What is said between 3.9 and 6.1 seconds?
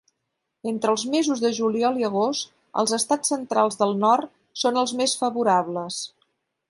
nord són els més favorables.